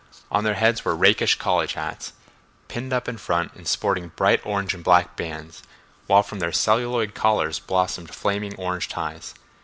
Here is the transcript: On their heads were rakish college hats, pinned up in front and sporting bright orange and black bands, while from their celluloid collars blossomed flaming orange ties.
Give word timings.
On 0.31 0.43
their 0.43 0.55
heads 0.55 0.83
were 0.83 0.95
rakish 0.95 1.35
college 1.35 1.73
hats, 1.75 2.13
pinned 2.67 2.91
up 2.91 3.07
in 3.07 3.19
front 3.19 3.53
and 3.53 3.67
sporting 3.67 4.07
bright 4.15 4.41
orange 4.43 4.73
and 4.73 4.83
black 4.83 5.15
bands, 5.15 5.61
while 6.07 6.23
from 6.23 6.39
their 6.39 6.51
celluloid 6.51 7.13
collars 7.13 7.59
blossomed 7.59 8.09
flaming 8.09 8.55
orange 8.55 8.87
ties. 8.89 9.35